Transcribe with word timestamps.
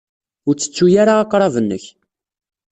Ur 0.47 0.53
ttettu 0.55 0.85
ara 1.01 1.13
aqrab-nnek. 1.23 1.85